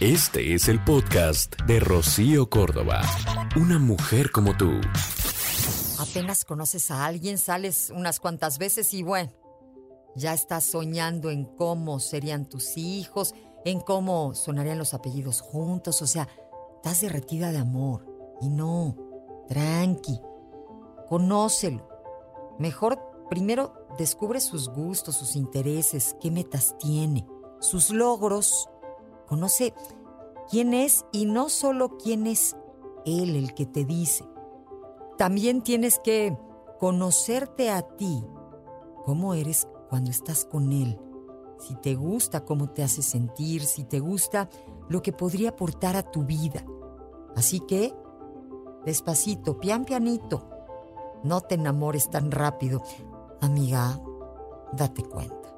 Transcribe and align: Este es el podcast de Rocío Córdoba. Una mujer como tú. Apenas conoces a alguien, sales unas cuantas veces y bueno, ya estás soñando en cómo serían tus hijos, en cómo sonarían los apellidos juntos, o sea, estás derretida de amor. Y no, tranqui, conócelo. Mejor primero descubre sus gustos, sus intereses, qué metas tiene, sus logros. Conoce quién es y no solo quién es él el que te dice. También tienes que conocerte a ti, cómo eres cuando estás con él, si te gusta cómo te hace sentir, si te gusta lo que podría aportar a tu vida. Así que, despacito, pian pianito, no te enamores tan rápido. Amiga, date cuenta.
Este 0.00 0.54
es 0.54 0.68
el 0.68 0.78
podcast 0.84 1.60
de 1.62 1.80
Rocío 1.80 2.48
Córdoba. 2.48 3.00
Una 3.56 3.80
mujer 3.80 4.30
como 4.30 4.56
tú. 4.56 4.70
Apenas 5.98 6.44
conoces 6.44 6.92
a 6.92 7.04
alguien, 7.04 7.36
sales 7.36 7.90
unas 7.92 8.20
cuantas 8.20 8.58
veces 8.58 8.94
y 8.94 9.02
bueno, 9.02 9.32
ya 10.14 10.34
estás 10.34 10.66
soñando 10.66 11.32
en 11.32 11.46
cómo 11.46 11.98
serían 11.98 12.48
tus 12.48 12.76
hijos, 12.76 13.34
en 13.64 13.80
cómo 13.80 14.36
sonarían 14.36 14.78
los 14.78 14.94
apellidos 14.94 15.40
juntos, 15.40 16.00
o 16.00 16.06
sea, 16.06 16.28
estás 16.76 17.00
derretida 17.00 17.50
de 17.50 17.58
amor. 17.58 18.06
Y 18.40 18.50
no, 18.50 18.96
tranqui, 19.48 20.20
conócelo. 21.08 21.88
Mejor 22.60 23.00
primero 23.28 23.74
descubre 23.98 24.40
sus 24.40 24.68
gustos, 24.68 25.16
sus 25.16 25.34
intereses, 25.34 26.14
qué 26.20 26.30
metas 26.30 26.76
tiene, 26.78 27.26
sus 27.58 27.90
logros. 27.90 28.68
Conoce 29.28 29.74
quién 30.50 30.74
es 30.74 31.04
y 31.12 31.26
no 31.26 31.48
solo 31.48 31.98
quién 31.98 32.26
es 32.26 32.56
él 33.04 33.36
el 33.36 33.54
que 33.54 33.66
te 33.66 33.84
dice. 33.84 34.24
También 35.16 35.62
tienes 35.62 35.98
que 35.98 36.36
conocerte 36.78 37.70
a 37.70 37.82
ti, 37.82 38.24
cómo 39.04 39.34
eres 39.34 39.68
cuando 39.90 40.10
estás 40.10 40.44
con 40.44 40.72
él, 40.72 40.98
si 41.58 41.74
te 41.74 41.94
gusta 41.94 42.44
cómo 42.44 42.70
te 42.70 42.82
hace 42.82 43.02
sentir, 43.02 43.64
si 43.64 43.84
te 43.84 43.98
gusta 43.98 44.48
lo 44.88 45.02
que 45.02 45.12
podría 45.12 45.50
aportar 45.50 45.96
a 45.96 46.02
tu 46.02 46.24
vida. 46.24 46.64
Así 47.34 47.60
que, 47.60 47.94
despacito, 48.84 49.58
pian 49.58 49.84
pianito, 49.84 50.48
no 51.24 51.40
te 51.40 51.56
enamores 51.56 52.10
tan 52.10 52.30
rápido. 52.30 52.82
Amiga, 53.40 54.00
date 54.72 55.02
cuenta. 55.02 55.57